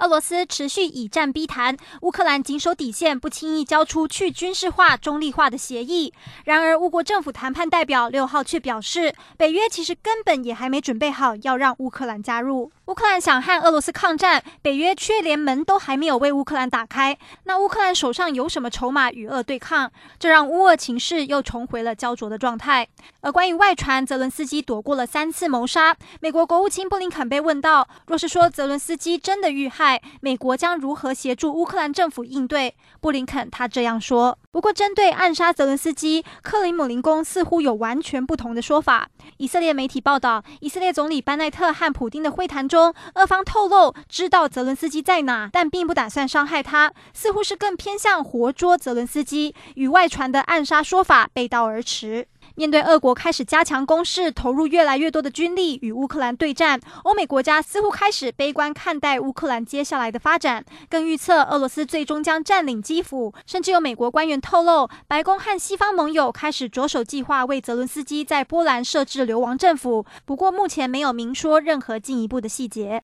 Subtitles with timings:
[0.00, 6.10] 俄罗斯持续以战逼谈，乌克兰谨守底线，不轻易交出去军事化、中立化的协议。
[6.46, 12.72] 然而，乌国政府谈判代表六号却表示，北约其实根本也还没准备好要让乌克兰加入。
[12.86, 17.16] 乌克兰想和俄罗斯抗战，北约却连门都还没有为乌克兰打开。
[17.44, 19.92] 那乌克兰手上有什么筹码与俄对抗？
[20.18, 22.88] 这让乌俄情势又重回了焦灼的状态。
[23.20, 29.89] 而关于外传泽伦斯基躲过了三次谋杀，美国国务卿布林肯被问到，若是说泽伦斯基真的遇害，
[30.20, 32.76] 美国将如何协助乌克兰政府应对？
[33.00, 34.36] 布林肯他这样说。
[34.50, 39.08] 不过，针对暗杀泽伦斯基，克里姆林宫似乎有完全不同的说法。
[39.38, 52.26] 以色列媒体报道，以色列总理班奈特和普丁的会谈中，俄方透露知道泽伦斯基在哪，但并不打算伤害他，似乎是更偏向活捉泽伦斯基，与外传的暗杀说法背道而驰。
[52.60, 63.32] 面对俄国开始加强攻势，投入越来越多的军力与乌克兰对战，欧美国家似乎开始悲观看待乌克兰接下来的发展，更预测俄罗斯最终将占领基辅。
[63.46, 72.98] 甚至有美国官员透露，白宫和西方盟友开始着手计划为泽伦斯基在波兰设置流亡政府，不过目前没有明说任何进一步的细节。